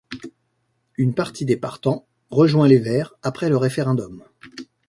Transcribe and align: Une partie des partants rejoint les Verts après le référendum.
Une 0.97 1.13
partie 1.13 1.45
des 1.45 1.57
partants 1.57 2.07
rejoint 2.31 2.67
les 2.67 2.79
Verts 2.79 3.13
après 3.21 3.49
le 3.49 3.57
référendum. 3.57 4.23